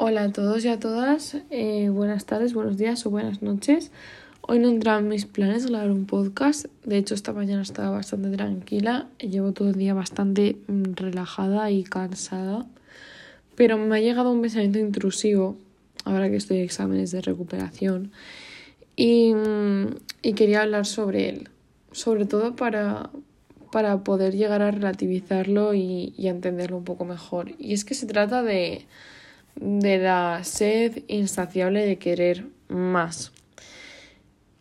Hola 0.00 0.22
a 0.22 0.32
todos 0.32 0.64
y 0.64 0.68
a 0.68 0.78
todas, 0.78 1.38
eh, 1.50 1.88
buenas 1.88 2.24
tardes, 2.24 2.54
buenos 2.54 2.76
días 2.76 3.04
o 3.04 3.10
buenas 3.10 3.42
noches. 3.42 3.90
Hoy 4.42 4.60
no 4.60 4.68
entraban 4.68 5.08
mis 5.08 5.26
planes 5.26 5.66
grabar 5.66 5.90
un 5.90 6.06
podcast, 6.06 6.66
de 6.84 6.98
hecho 6.98 7.16
esta 7.16 7.32
mañana 7.32 7.62
estaba 7.62 7.90
bastante 7.90 8.30
tranquila, 8.30 9.08
llevo 9.18 9.50
todo 9.50 9.70
el 9.70 9.74
día 9.74 9.94
bastante 9.94 10.56
mm, 10.68 10.92
relajada 10.94 11.72
y 11.72 11.82
cansada, 11.82 12.64
pero 13.56 13.76
me 13.76 13.96
ha 13.96 13.98
llegado 13.98 14.30
un 14.30 14.40
pensamiento 14.40 14.78
intrusivo, 14.78 15.56
ahora 16.04 16.30
que 16.30 16.36
estoy 16.36 16.58
en 16.58 16.62
exámenes 16.66 17.10
de 17.10 17.20
recuperación, 17.20 18.12
y, 18.94 19.34
mm, 19.34 19.96
y 20.22 20.32
quería 20.34 20.62
hablar 20.62 20.86
sobre 20.86 21.28
él, 21.28 21.48
sobre 21.90 22.24
todo 22.24 22.54
para, 22.54 23.10
para 23.72 24.04
poder 24.04 24.36
llegar 24.36 24.62
a 24.62 24.70
relativizarlo 24.70 25.74
y, 25.74 26.14
y 26.16 26.28
entenderlo 26.28 26.76
un 26.76 26.84
poco 26.84 27.04
mejor. 27.04 27.50
Y 27.58 27.72
es 27.72 27.84
que 27.84 27.94
se 27.94 28.06
trata 28.06 28.44
de 28.44 28.86
de 29.60 29.98
la 29.98 30.42
sed 30.44 31.02
insaciable 31.08 31.84
de 31.84 31.98
querer 31.98 32.46
más. 32.68 33.32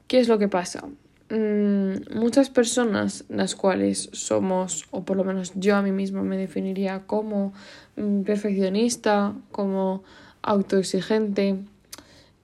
¿Qué 0.08 0.20
es 0.20 0.28
lo 0.28 0.40
que 0.40 0.48
pasa? 0.48 0.88
Mm, 1.30 2.18
muchas 2.18 2.50
personas, 2.50 3.26
las 3.28 3.56
cuales 3.56 4.10
somos, 4.14 4.86
o 4.92 5.04
por 5.04 5.18
lo 5.18 5.26
menos 5.26 5.52
yo 5.56 5.76
a 5.76 5.82
mí 5.82 5.92
misma 5.92 6.24
me 6.24 6.38
definiría 6.38 7.06
como 7.06 7.54
mm, 7.98 8.22
perfeccionista, 8.22 9.34
como 9.52 10.04
autoexigente, 10.42 11.58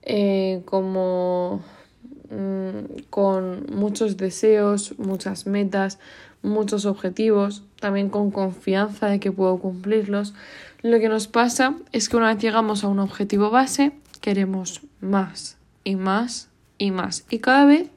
eh, 0.02 0.60
como 0.66 1.62
con 3.10 3.66
muchos 3.74 4.16
deseos, 4.16 4.94
muchas 4.98 5.46
metas, 5.46 5.98
muchos 6.42 6.86
objetivos, 6.86 7.62
también 7.80 8.10
con 8.10 8.30
confianza 8.30 9.08
de 9.08 9.20
que 9.20 9.32
puedo 9.32 9.58
cumplirlos, 9.58 10.34
lo 10.82 11.00
que 11.00 11.08
nos 11.08 11.28
pasa 11.28 11.76
es 11.92 12.08
que 12.08 12.16
una 12.18 12.28
vez 12.34 12.42
llegamos 12.42 12.84
a 12.84 12.88
un 12.88 12.98
objetivo 12.98 13.50
base, 13.50 13.92
queremos 14.20 14.82
más 15.00 15.56
y 15.82 15.96
más 15.96 16.50
y 16.76 16.90
más. 16.90 17.24
Y 17.30 17.38
cada 17.38 17.64
vez 17.64 17.88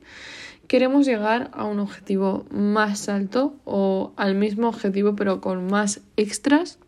queremos 0.68 1.06
llegar 1.06 1.52
a 1.54 1.66
un 1.66 1.80
objetivo 1.80 2.46
más 2.50 3.10
alto 3.10 3.56
o 3.66 4.14
al 4.16 4.36
mismo 4.36 4.70
objetivo 4.70 5.18
pero 5.18 5.42
con 5.42 5.68
más 5.68 6.00
extras. 6.16 6.80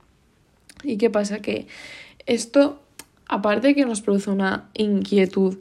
¿Y 0.84 0.98
qué 0.98 1.10
pasa? 1.10 1.40
Que 1.40 1.68
esto, 2.26 2.82
aparte 3.28 3.68
de 3.68 3.76
que 3.76 3.86
nos 3.86 4.02
produce 4.02 4.30
una 4.30 4.70
inquietud 4.76 5.58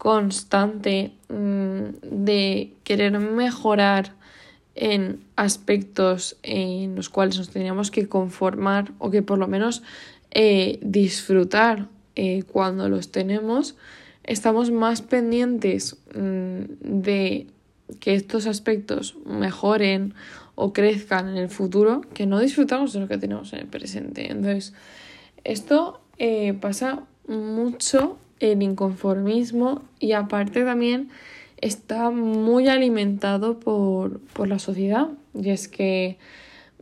constante 0.00 1.12
mm, 1.28 2.24
de 2.24 2.72
querer 2.84 3.18
mejorar 3.18 4.14
en 4.74 5.20
aspectos 5.36 6.38
en 6.42 6.96
los 6.96 7.10
cuales 7.10 7.36
nos 7.36 7.50
teníamos 7.50 7.90
que 7.90 8.08
conformar 8.08 8.92
o 8.98 9.10
que 9.10 9.20
por 9.20 9.36
lo 9.36 9.46
menos 9.46 9.82
eh, 10.30 10.78
disfrutar 10.80 11.88
eh, 12.16 12.44
cuando 12.44 12.88
los 12.88 13.12
tenemos, 13.12 13.76
estamos 14.24 14.70
más 14.70 15.02
pendientes 15.02 15.98
mm, 16.14 16.62
de 17.02 17.48
que 18.00 18.14
estos 18.14 18.46
aspectos 18.46 19.16
mejoren 19.26 20.14
o 20.54 20.72
crezcan 20.72 21.28
en 21.28 21.36
el 21.36 21.50
futuro 21.50 22.00
que 22.14 22.24
no 22.24 22.38
disfrutamos 22.38 22.94
de 22.94 23.00
lo 23.00 23.06
que 23.06 23.18
tenemos 23.18 23.52
en 23.52 23.58
el 23.58 23.66
presente. 23.66 24.32
Entonces, 24.32 24.72
esto 25.44 26.00
eh, 26.16 26.54
pasa 26.54 27.02
mucho 27.28 28.16
el 28.40 28.62
inconformismo 28.62 29.82
y 29.98 30.12
aparte 30.12 30.64
también 30.64 31.10
está 31.60 32.10
muy 32.10 32.68
alimentado 32.68 33.60
por, 33.60 34.20
la 34.46 34.58
sociedad. 34.58 35.08
Y 35.34 35.50
es 35.50 35.68
que 35.68 36.18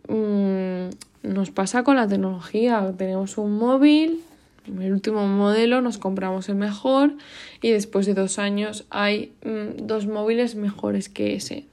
mm, 0.08 1.28
nos 1.28 1.50
pasa 1.50 1.82
con 1.82 1.96
la 1.96 2.08
tecnología. 2.08 2.94
Tenemos 2.96 3.38
un 3.38 3.58
móvil, 3.58 4.20
el 4.66 4.92
último 4.92 5.26
modelo, 5.26 5.80
nos 5.80 5.98
compramos 5.98 6.48
el 6.48 6.54
mejor 6.54 7.14
y 7.62 7.70
después 7.70 8.06
de 8.06 8.14
dos 8.14 8.38
años 8.38 8.86
hay 8.90 9.32
mm, 9.44 9.86
dos 9.86 10.06
móviles 10.06 10.54
mejores 10.54 11.08
que 11.08 11.34
ese. 11.34 11.66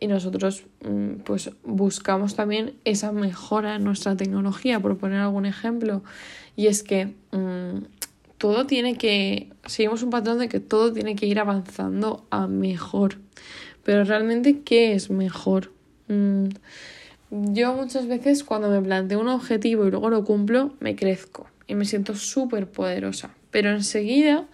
Y 0.00 0.06
nosotros 0.06 0.64
mm, 0.84 1.20
pues 1.24 1.50
buscamos 1.64 2.36
también 2.36 2.74
esa 2.84 3.12
mejora 3.12 3.76
en 3.76 3.84
nuestra 3.84 4.16
tecnología, 4.16 4.80
por 4.80 4.96
poner 4.98 5.20
algún 5.20 5.46
ejemplo. 5.46 6.02
Y 6.56 6.68
es 6.68 6.82
que 6.82 7.14
todo 8.38 8.66
tiene 8.66 8.96
que, 8.96 9.50
seguimos 9.66 10.02
un 10.02 10.10
patrón 10.10 10.38
de 10.38 10.48
que 10.48 10.60
todo 10.60 10.92
tiene 10.92 11.16
que 11.16 11.26
ir 11.26 11.38
avanzando 11.38 12.26
a 12.30 12.46
mejor. 12.46 13.18
Pero 13.84 14.04
realmente, 14.04 14.60
¿qué 14.60 14.94
es 14.94 15.10
mejor? 15.10 15.72
Mm, 16.08 16.48
yo 17.30 17.74
muchas 17.74 18.06
veces 18.06 18.44
cuando 18.44 18.68
me 18.68 18.80
planteo 18.80 19.20
un 19.20 19.28
objetivo 19.28 19.86
y 19.86 19.90
luego 19.90 20.10
lo 20.10 20.24
cumplo, 20.24 20.74
me 20.80 20.96
crezco 20.96 21.46
y 21.66 21.74
me 21.74 21.84
siento 21.84 22.14
súper 22.14 22.68
poderosa. 22.68 23.34
Pero 23.50 23.70
enseguida, 23.70 24.46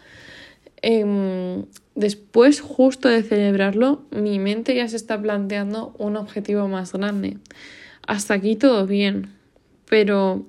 em, 0.82 1.64
después 1.94 2.60
justo 2.60 3.08
de 3.08 3.22
celebrarlo, 3.22 4.02
mi 4.10 4.38
mente 4.38 4.74
ya 4.74 4.88
se 4.88 4.96
está 4.96 5.20
planteando 5.20 5.94
un 5.98 6.16
objetivo 6.16 6.68
más 6.68 6.92
grande. 6.92 7.38
Hasta 8.06 8.34
aquí 8.34 8.56
todo 8.56 8.86
bien, 8.86 9.32
pero 9.88 10.46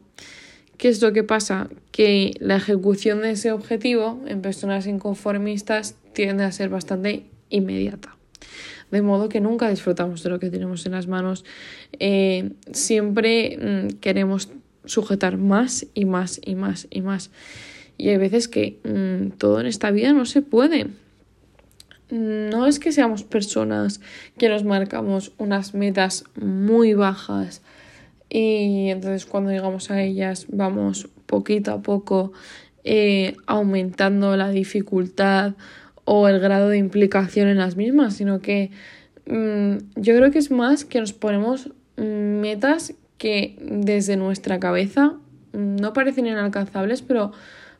¿Qué 0.82 0.90
es 0.90 1.00
lo 1.00 1.14
que 1.14 1.24
pasa? 1.24 1.70
Que 1.92 2.34
la 2.40 2.56
ejecución 2.56 3.22
de 3.22 3.30
ese 3.30 3.52
objetivo 3.52 4.20
en 4.26 4.42
personas 4.42 4.88
inconformistas 4.88 5.94
tiende 6.14 6.44
a 6.44 6.52
ser 6.52 6.70
bastante 6.70 7.28
inmediata. 7.52 8.18
De 8.90 9.04
modo 9.04 9.30
que 9.30 9.42
nunca 9.42 9.70
disfrutamos 9.70 10.24
de 10.24 10.32
lo 10.32 10.40
que 10.40 10.50
tenemos 10.50 10.84
en 10.88 10.94
las 10.94 11.06
manos. 11.06 11.46
Eh, 12.00 12.54
siempre 12.72 13.60
mm, 13.62 14.00
queremos 14.00 14.50
sujetar 14.86 15.38
más 15.38 15.86
y 15.94 16.06
más 16.06 16.42
y 16.44 16.56
más 16.56 16.88
y 16.90 17.02
más. 17.02 17.30
Y 18.00 18.10
hay 18.10 18.18
veces 18.18 18.48
que 18.48 18.80
mm, 18.84 19.38
todo 19.38 19.60
en 19.60 19.68
esta 19.68 19.92
vida 19.92 20.14
no 20.14 20.26
se 20.26 20.42
puede. 20.42 20.88
No 22.10 22.66
es 22.66 22.80
que 22.80 22.92
seamos 22.92 23.22
personas 23.22 24.02
que 24.40 24.50
nos 24.50 24.64
marcamos 24.64 25.32
unas 25.38 25.76
metas 25.76 26.24
muy 26.34 26.96
bajas 26.96 27.62
y 28.34 28.90
entonces 28.90 29.26
cuando 29.26 29.52
llegamos 29.52 29.92
a 29.92 30.02
ellas 30.02 30.46
vamos 30.50 31.10
poquito 31.26 31.74
a 31.74 31.82
poco 31.82 32.32
eh, 32.86 33.36
aumentando 33.46 34.38
la 34.38 34.50
dificultad 34.50 35.56
o 36.06 36.30
el 36.30 36.40
grado 36.40 36.70
de 36.70 36.78
implicación 36.78 37.50
en 37.50 37.58
las 37.58 37.76
mismas, 37.76 38.16
sino 38.16 38.40
que 38.40 38.72
mm, 39.26 39.78
yo 39.98 40.16
creo 40.16 40.32
que 40.32 40.40
es 40.40 40.50
más 40.50 40.86
que 40.86 41.02
nos 41.02 41.12
ponemos 41.12 41.72
metas 41.98 42.94
que 43.18 43.58
desde 43.62 44.16
nuestra 44.16 44.62
cabeza 44.62 45.18
no 45.52 45.92
parecen 45.92 46.26
inalcanzables, 46.26 47.02
pero 47.02 47.34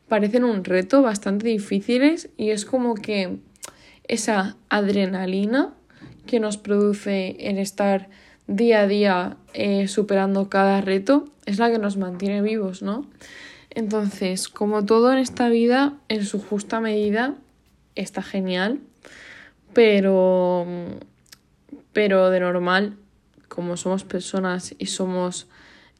parecen 0.06 0.44
un 0.44 0.64
reto 0.64 1.00
bastante 1.00 1.48
difíciles 1.48 2.28
y 2.36 2.50
es 2.50 2.66
como 2.66 2.94
que 2.94 3.38
esa 4.06 4.56
adrenalina 4.68 5.72
que 6.26 6.40
nos 6.40 6.58
produce 6.58 7.36
el 7.40 7.56
estar 7.56 8.10
día 8.46 8.80
a 8.80 8.86
día 8.86 9.36
eh, 9.54 9.88
superando 9.88 10.48
cada 10.48 10.80
reto 10.80 11.26
es 11.46 11.58
la 11.58 11.70
que 11.70 11.78
nos 11.78 11.96
mantiene 11.96 12.42
vivos, 12.42 12.82
¿no? 12.82 13.06
Entonces, 13.70 14.48
como 14.48 14.84
todo 14.84 15.12
en 15.12 15.18
esta 15.18 15.48
vida, 15.48 15.94
en 16.08 16.24
su 16.24 16.40
justa 16.40 16.80
medida, 16.80 17.34
está 17.94 18.22
genial, 18.22 18.80
pero, 19.72 20.66
pero 21.92 22.30
de 22.30 22.40
normal, 22.40 22.96
como 23.48 23.76
somos 23.76 24.04
personas 24.04 24.74
y 24.78 24.86
somos 24.86 25.46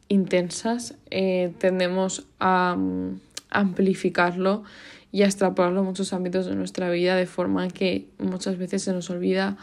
intensas, 0.08 0.96
eh, 1.10 1.54
tendemos 1.58 2.26
a 2.38 2.76
mm, 2.76 3.20
amplificarlo 3.50 4.64
y 5.10 5.22
a 5.22 5.26
extrapolarlo 5.26 5.80
a 5.80 5.84
muchos 5.84 6.12
ámbitos 6.12 6.46
de 6.46 6.54
nuestra 6.54 6.90
vida 6.90 7.16
de 7.16 7.26
forma 7.26 7.68
que 7.68 8.06
muchas 8.18 8.58
veces 8.58 8.82
se 8.82 8.92
nos 8.92 9.08
olvida 9.08 9.56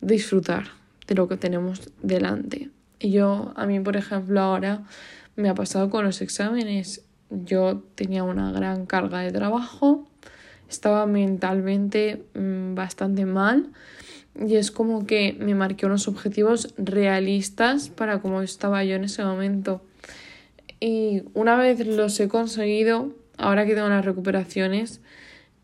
disfrutar 0.00 0.81
de 1.06 1.14
lo 1.14 1.28
que 1.28 1.36
tenemos 1.36 1.90
delante. 2.02 2.70
Y 2.98 3.10
yo, 3.10 3.52
a 3.56 3.66
mí, 3.66 3.80
por 3.80 3.96
ejemplo, 3.96 4.40
ahora 4.40 4.82
me 5.36 5.48
ha 5.48 5.54
pasado 5.54 5.90
con 5.90 6.04
los 6.04 6.20
exámenes. 6.22 7.04
Yo 7.30 7.82
tenía 7.94 8.24
una 8.24 8.52
gran 8.52 8.86
carga 8.86 9.20
de 9.20 9.32
trabajo, 9.32 10.06
estaba 10.68 11.06
mentalmente 11.06 12.24
mm, 12.34 12.74
bastante 12.74 13.26
mal 13.26 13.70
y 14.34 14.56
es 14.56 14.70
como 14.70 15.06
que 15.06 15.36
me 15.38 15.54
marqué 15.54 15.86
unos 15.86 16.08
objetivos 16.08 16.74
realistas 16.78 17.90
para 17.90 18.20
cómo 18.20 18.42
estaba 18.42 18.84
yo 18.84 18.96
en 18.96 19.04
ese 19.04 19.24
momento. 19.24 19.82
Y 20.80 21.22
una 21.34 21.56
vez 21.56 21.86
los 21.86 22.18
he 22.18 22.28
conseguido, 22.28 23.14
ahora 23.36 23.66
que 23.66 23.74
tengo 23.74 23.88
las 23.88 24.04
recuperaciones, 24.04 25.00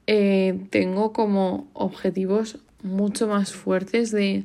eh, 0.07 0.67
tengo 0.71 1.13
como 1.13 1.69
objetivos 1.73 2.59
mucho 2.83 3.27
más 3.27 3.53
fuertes 3.53 4.11
de 4.11 4.45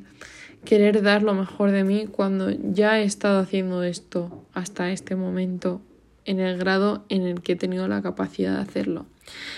querer 0.64 1.02
dar 1.02 1.22
lo 1.22 1.34
mejor 1.34 1.70
de 1.70 1.84
mí 1.84 2.06
cuando 2.10 2.50
ya 2.50 3.00
he 3.00 3.04
estado 3.04 3.40
haciendo 3.40 3.82
esto 3.82 4.44
hasta 4.52 4.90
este 4.90 5.16
momento 5.16 5.80
en 6.24 6.40
el 6.40 6.58
grado 6.58 7.04
en 7.08 7.22
el 7.22 7.42
que 7.42 7.52
he 7.52 7.56
tenido 7.56 7.88
la 7.88 8.02
capacidad 8.02 8.56
de 8.56 8.62
hacerlo. 8.62 9.06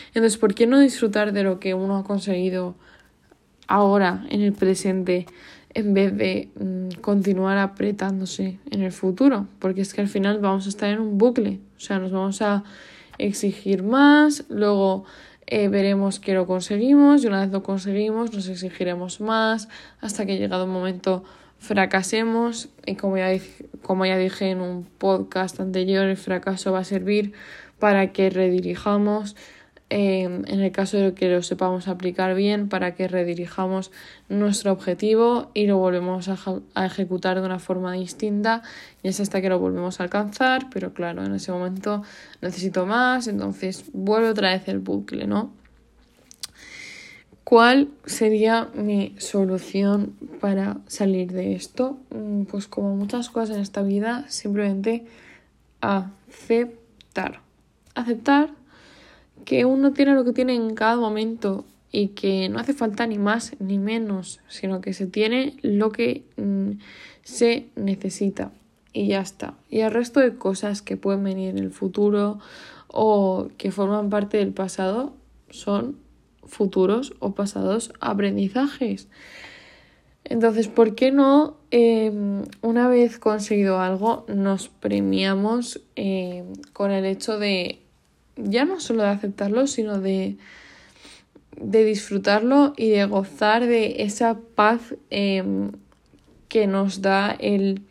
Entonces, 0.08 0.38
¿por 0.38 0.54
qué 0.54 0.66
no 0.66 0.80
disfrutar 0.80 1.32
de 1.32 1.42
lo 1.42 1.60
que 1.60 1.74
uno 1.74 1.96
ha 1.98 2.04
conseguido 2.04 2.74
ahora, 3.66 4.26
en 4.30 4.42
el 4.42 4.52
presente, 4.52 5.26
en 5.74 5.94
vez 5.94 6.16
de 6.16 6.48
mm, 6.58 7.00
continuar 7.00 7.58
apretándose 7.58 8.58
en 8.70 8.82
el 8.82 8.92
futuro? 8.92 9.46
Porque 9.58 9.80
es 9.80 9.94
que 9.94 10.00
al 10.00 10.08
final 10.08 10.38
vamos 10.40 10.66
a 10.66 10.68
estar 10.68 10.90
en 10.90 11.00
un 11.00 11.18
bucle, 11.18 11.60
o 11.76 11.80
sea, 11.80 11.98
nos 11.98 12.12
vamos 12.12 12.42
a 12.42 12.64
exigir 13.18 13.82
más, 13.82 14.44
luego 14.48 15.04
eh, 15.46 15.68
veremos 15.68 16.18
que 16.18 16.34
lo 16.34 16.46
conseguimos 16.46 17.22
y 17.22 17.28
una 17.28 17.40
vez 17.40 17.50
lo 17.50 17.62
conseguimos 17.62 18.32
nos 18.32 18.48
exigiremos 18.48 19.20
más 19.20 19.68
hasta 20.00 20.26
que 20.26 20.38
llegado 20.38 20.64
un 20.64 20.72
momento 20.72 21.24
fracasemos 21.58 22.68
y 22.84 22.96
como 22.96 23.16
ya, 23.16 23.28
como 23.82 24.06
ya 24.06 24.18
dije 24.18 24.50
en 24.50 24.60
un 24.60 24.84
podcast 24.84 25.60
anterior 25.60 26.06
el 26.06 26.16
fracaso 26.16 26.72
va 26.72 26.80
a 26.80 26.84
servir 26.84 27.32
para 27.78 28.12
que 28.12 28.30
redirijamos 28.30 29.36
Em, 29.88 30.42
en 30.48 30.60
el 30.60 30.72
caso 30.72 30.96
de 30.96 31.14
que 31.14 31.28
lo 31.28 31.42
sepamos 31.44 31.86
aplicar 31.86 32.34
bien 32.34 32.68
para 32.68 32.96
que 32.96 33.06
redirijamos 33.06 33.92
nuestro 34.28 34.72
objetivo 34.72 35.52
y 35.54 35.68
lo 35.68 35.78
volvemos 35.78 36.28
a, 36.28 36.36
a, 36.74 36.86
ejecutar 36.86 37.38
de 37.38 37.46
una 37.46 37.60
forma 37.60 37.92
distinta 37.92 38.62
y 39.04 39.08
es 39.08 39.20
hasta 39.20 39.40
que 39.40 39.48
lo 39.48 39.60
volvemos 39.60 40.00
a 40.00 40.02
alcanzar, 40.02 40.70
pero 40.70 40.92
claro, 40.92 41.24
en 41.24 41.32
ese 41.36 41.52
momento 41.52 42.02
necesito 42.42 42.84
más, 42.84 43.28
entonces 43.28 43.84
vuelvo 43.92 44.30
otra 44.30 44.50
vez 44.50 44.66
el 44.66 44.80
bucle, 44.80 45.28
¿no? 45.28 45.52
¿Cuál 47.44 47.90
sería 48.06 48.68
mi 48.74 49.14
solución 49.18 50.16
para 50.40 50.78
salir 50.88 51.30
de 51.30 51.54
esto? 51.54 51.96
Mm, 52.10 52.42
pues 52.46 52.66
como 52.66 52.96
muchas 52.96 53.30
cosas 53.30 53.54
en 53.54 53.62
esta 53.62 53.82
vida, 53.82 54.24
simplemente 54.26 55.06
aceptar. 55.80 57.40
Aceptar 57.94 58.50
que 59.46 59.64
uno 59.64 59.92
tiene 59.94 60.14
lo 60.14 60.24
que 60.24 60.32
tiene 60.32 60.54
en 60.54 60.74
cada 60.74 60.96
momento 60.96 61.64
y 61.90 62.08
que 62.08 62.50
no 62.50 62.58
hace 62.58 62.74
falta 62.74 63.06
ni 63.06 63.16
más 63.16 63.52
ni 63.58 63.78
menos, 63.78 64.40
sino 64.48 64.82
que 64.82 64.92
se 64.92 65.06
tiene 65.06 65.56
lo 65.62 65.92
que 65.92 66.24
mm, 66.36 66.72
se 67.22 67.68
necesita 67.76 68.52
y 68.92 69.06
ya 69.06 69.20
está. 69.20 69.54
Y 69.70 69.80
el 69.80 69.92
resto 69.92 70.20
de 70.20 70.36
cosas 70.36 70.82
que 70.82 70.96
pueden 70.98 71.24
venir 71.24 71.48
en 71.50 71.58
el 71.58 71.70
futuro 71.70 72.38
o 72.88 73.48
que 73.56 73.70
forman 73.70 74.10
parte 74.10 74.36
del 74.36 74.52
pasado 74.52 75.14
son 75.48 75.96
futuros 76.44 77.14
o 77.20 77.34
pasados 77.34 77.92
aprendizajes. 78.00 79.08
Entonces, 80.24 80.66
¿por 80.66 80.96
qué 80.96 81.12
no, 81.12 81.56
em, 81.70 82.42
una 82.62 82.88
vez 82.88 83.20
conseguido 83.20 83.80
algo, 83.80 84.24
nos 84.28 84.68
premiamos 84.68 85.80
em, 85.94 86.52
con 86.72 86.90
el 86.90 87.04
hecho 87.04 87.38
de 87.38 87.85
ya 88.36 88.64
no 88.64 88.80
solo 88.80 89.02
de 89.02 89.08
aceptarlo, 89.08 89.66
sino 89.66 90.00
de, 90.00 90.36
de 91.60 91.84
disfrutarlo 91.84 92.74
y 92.76 92.90
de 92.90 93.04
gozar 93.06 93.66
de 93.66 94.02
esa 94.02 94.38
paz 94.54 94.94
em, 95.10 95.72
que 96.48 96.66
nos 96.66 97.02
da 97.02 97.30
el 97.38 97.82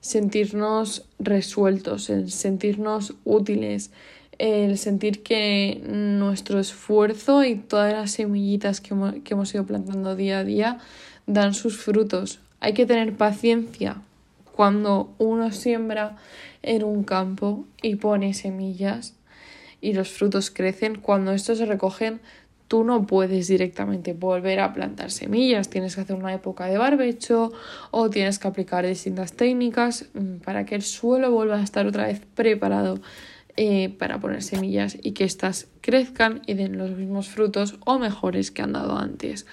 sentirnos 0.00 1.04
resueltos, 1.18 2.08
el 2.10 2.30
sentirnos 2.30 3.14
útiles, 3.24 3.90
el 4.38 4.78
sentir 4.78 5.22
que 5.24 5.82
nuestro 5.84 6.60
esfuerzo 6.60 7.44
y 7.44 7.56
todas 7.56 7.92
las 7.92 8.12
semillitas 8.12 8.80
que 8.80 8.94
que 9.24 9.34
hemos 9.34 9.52
ido 9.52 9.66
plantando 9.66 10.14
día 10.14 10.38
a 10.38 10.44
día 10.44 10.78
dan 11.26 11.54
sus 11.54 11.76
frutos. 11.76 12.38
Hay 12.60 12.72
que 12.72 12.86
tener 12.86 13.16
paciencia 13.16 14.00
cuando 14.54 15.12
uno 15.18 15.50
siembra 15.50 16.16
en 16.62 16.84
un 16.84 17.02
campo 17.02 17.64
y 17.82 17.96
pone 17.96 18.32
semillas 18.34 19.18
y 19.80 19.92
los 19.92 20.10
frutos 20.10 20.50
crecen, 20.50 20.96
cuando 20.96 21.32
estos 21.32 21.58
se 21.58 21.66
recogen, 21.66 22.20
tú 22.68 22.84
no 22.84 23.06
puedes 23.06 23.48
directamente 23.48 24.12
volver 24.12 24.60
a 24.60 24.74
plantar 24.74 25.10
semillas, 25.10 25.70
tienes 25.70 25.94
que 25.94 26.02
hacer 26.02 26.16
una 26.16 26.34
época 26.34 26.66
de 26.66 26.78
barbecho 26.78 27.52
o 27.90 28.10
tienes 28.10 28.38
que 28.38 28.48
aplicar 28.48 28.86
distintas 28.86 29.32
técnicas 29.32 30.06
mm, 30.12 30.38
para 30.44 30.64
que 30.66 30.74
el 30.74 30.82
suelo 30.82 31.30
vuelva 31.30 31.56
a 31.56 31.62
estar 31.62 31.86
otra 31.86 32.06
vez 32.06 32.20
preparado 32.34 33.00
eh, 33.56 33.88
para 33.98 34.20
poner 34.20 34.42
semillas 34.42 34.96
y 35.02 35.12
que 35.12 35.24
éstas 35.24 35.66
crezcan 35.80 36.42
y 36.46 36.54
den 36.54 36.78
los 36.78 36.90
mismos 36.90 37.28
frutos 37.28 37.76
o 37.84 37.98
mejores 37.98 38.50
que 38.50 38.62
han 38.62 38.74
dado 38.74 38.96
antes. 38.96 39.46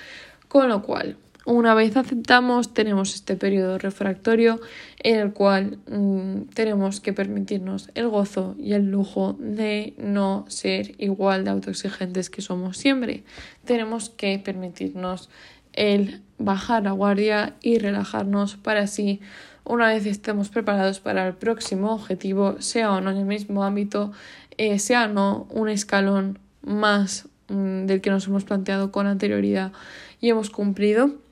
Con 0.48 0.70
lo 0.70 0.84
cual, 0.84 1.18
una 1.46 1.76
vez 1.76 1.96
aceptamos, 1.96 2.74
tenemos 2.74 3.14
este 3.14 3.36
periodo 3.36 3.78
refractorio 3.78 4.60
en 5.04 5.20
el 5.20 5.34
cual 5.34 5.78
mm, 5.88 6.50
tenemos 6.54 7.00
que 7.00 7.14
permitirnos 7.14 7.92
el 7.94 8.10
gozo 8.10 8.56
y 8.58 8.74
el 8.74 8.90
lujo 8.90 9.36
de 9.40 9.94
no 9.98 10.46
ser 10.48 10.96
igual 10.98 11.44
de 11.44 11.52
autoexigentes 11.52 12.32
que 12.32 12.42
somos 12.42 12.78
siempre. 12.78 13.24
Tenemos 13.64 14.10
que 14.10 14.40
permitirnos 14.40 15.30
el 15.74 16.22
bajar 16.40 16.84
la 16.84 16.92
guardia 16.92 17.56
y 17.62 17.78
relajarnos 17.78 18.56
para 18.56 18.82
así, 18.82 19.22
una 19.64 19.88
vez 19.88 20.06
estemos 20.06 20.50
preparados 20.50 21.00
para 21.00 21.28
el 21.28 21.34
próximo 21.36 21.94
objetivo, 21.94 22.62
sea 22.62 22.92
o 22.92 23.02
no 23.02 23.12
en 23.12 23.18
el 23.18 23.26
mismo 23.26 23.64
ámbito, 23.64 24.12
eh, 24.58 24.80
sea 24.80 25.06
o 25.06 25.08
no 25.10 25.48
un 25.52 25.70
escalón 25.70 26.40
más 26.64 27.28
mm, 27.50 27.86
del 27.86 28.02
que 28.02 28.10
nos 28.10 28.28
hemos 28.28 28.46
planteado 28.46 28.92
con 28.92 29.06
anterioridad 29.06 29.74
y 30.22 30.30
hemos 30.30 30.50
cumplido 30.50 31.25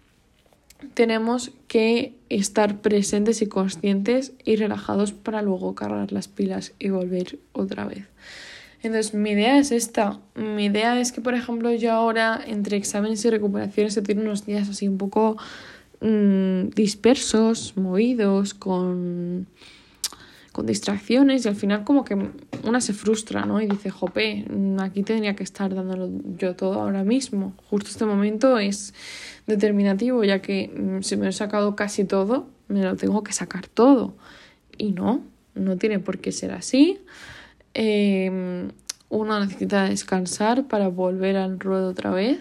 tenemos 0.94 1.52
que 1.68 2.14
estar 2.30 2.82
presentes 2.82 3.42
y 3.42 3.48
conscientes 3.48 4.34
y 4.44 4.56
relajados 4.56 5.12
para 5.12 5.42
luego 5.42 5.76
cargar 5.76 6.12
las 6.12 6.28
pilas 6.28 6.74
y 6.80 6.90
volver 6.90 7.40
otra 7.54 7.86
vez. 7.86 8.06
Entonces, 8.84 9.14
mi 9.14 9.32
idea 9.32 9.58
es 9.58 9.72
esta. 9.72 10.20
Mi 10.36 10.66
idea 10.66 11.00
es 11.00 11.14
que, 11.14 11.22
por 11.22 11.36
ejemplo, 11.36 11.72
yo 11.74 11.94
ahora, 11.94 12.42
entre 12.46 12.76
exámenes 12.76 13.24
y 13.24 13.30
recuperaciones, 13.30 13.96
he 13.96 14.02
tenido 14.02 14.26
unos 14.26 14.46
días 14.46 14.68
así 14.68 14.88
un 14.90 14.98
poco 14.98 15.38
mm, 16.02 16.70
dispersos, 16.76 17.78
movidos, 17.78 18.54
con, 18.54 19.48
con 20.54 20.68
distracciones, 20.68 21.46
y 21.46 21.50
al 21.50 21.56
final, 21.56 21.84
como 21.84 22.06
que 22.06 22.16
una 22.64 22.80
se 22.80 22.94
frustra, 22.94 23.44
¿no? 23.46 23.60
Y 23.60 23.66
dice, 23.66 23.90
jope, 23.90 24.46
aquí 24.80 25.02
tendría 25.02 25.36
que 25.36 25.44
estar 25.44 25.74
dándolo 25.74 26.12
yo 26.38 26.56
todo 26.56 26.80
ahora 26.80 27.04
mismo. 27.04 27.56
Justo 27.70 27.90
este 27.90 28.06
momento 28.06 28.60
es 28.60 28.94
determinativo, 29.48 30.24
ya 30.24 30.44
que 30.44 30.68
mm, 30.68 31.02
si 31.02 31.18
me 31.18 31.28
he 31.28 31.32
sacado 31.32 31.76
casi 31.76 32.06
todo, 32.06 32.48
me 32.68 32.84
lo 32.84 32.96
tengo 32.96 33.24
que 33.24 33.34
sacar 33.34 33.68
todo. 33.68 34.14
Y 34.78 34.92
no, 34.92 35.22
no 35.56 35.78
tiene 35.78 35.98
por 35.98 36.20
qué 36.20 36.32
ser 36.32 36.52
así. 36.52 37.00
Em, 37.74 38.70
uno 39.10 39.40
necesita 39.40 39.86
descansar 39.86 40.68
para 40.68 40.88
volver 40.88 41.36
al 41.36 41.60
ruedo 41.60 41.90
otra 41.90 42.12
vez. 42.12 42.38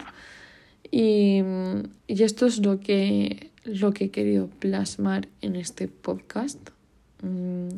Y, 0.91 1.43
y, 2.07 2.23
esto 2.23 2.45
es 2.45 2.59
lo 2.59 2.79
que, 2.79 3.51
lo 3.65 3.95
que 3.95 4.05
he 4.05 4.11
querido 4.11 4.49
plasmar 4.49 5.29
en 5.41 5.57
este 5.57 5.89
podcast. 5.89 6.59
Mm, 7.23 7.69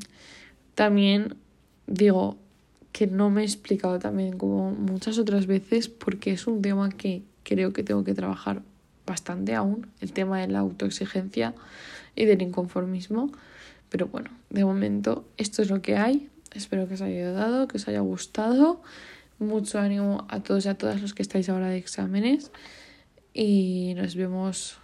también 0.75 1.37
digo 1.87 2.37
que 2.93 3.07
no 3.07 3.31
me 3.31 3.43
he 3.43 3.45
explicado 3.45 3.99
también 3.99 4.39
como 4.39 4.71
muchas 4.71 5.19
otras 5.19 5.47
veces 5.47 5.89
porque 5.89 6.33
es 6.33 6.47
un 6.47 6.63
tema 6.63 6.91
que 6.91 7.23
creo 7.43 7.73
que 7.73 7.83
tengo 7.83 8.05
que 8.05 8.15
trabajar 8.15 8.63
bastante 9.07 9.55
aún 9.55 9.89
el 10.01 10.13
tema 10.13 10.41
de 10.41 10.49
la 10.49 10.61
autoexigencia 10.61 11.55
y 12.17 12.25
del 12.25 12.43
inconformismo. 12.43 13.33
Pero 13.89 14.07
bueno, 14.07 14.31
de 14.51 14.65
momento 14.65 15.25
esto 15.37 15.63
es 15.63 15.71
lo 15.71 15.83
que 15.83 15.97
hay. 15.97 16.31
Espero 16.55 16.89
que 16.89 16.95
os 16.95 17.03
haya 17.03 17.27
ayudado, 17.27 17.69
que 17.69 17.77
os 17.77 17.89
haya 17.89 18.01
gustado. 18.01 18.81
Mucho 19.39 19.79
ánimo 19.81 20.27
a 20.29 20.41
todos 20.41 20.65
y 20.65 20.69
a 20.69 20.79
todas 20.79 21.03
los 21.03 21.15
que 21.15 21.23
estáis 21.23 21.49
ahora 21.49 21.69
de 21.69 21.79
exámenes. 21.79 22.51
Y 23.33 23.95
nos 23.97 24.15
vemos 24.15 24.79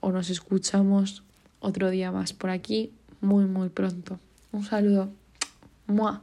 o 0.00 0.10
nos 0.10 0.30
escuchamos 0.30 1.22
otro 1.60 1.90
día 1.90 2.10
más 2.10 2.32
por 2.32 2.50
aquí 2.50 2.90
muy 3.22 3.46
muy 3.46 3.70
pronto. 3.70 4.18
Un 4.52 4.64
saludo. 4.64 5.08
Mua. 5.86 6.22